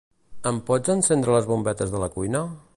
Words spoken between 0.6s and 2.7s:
pots encendre les bombetes de la cuina?